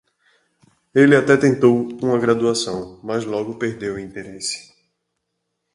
Ele 0.95 1.15
até 1.15 1.37
tentou 1.37 1.77
uma 2.03 2.17
graduação, 2.17 2.99
mas 3.03 3.23
logo 3.23 3.59
perdeu 3.59 3.93
o 3.93 3.99
interesse. 3.99 4.73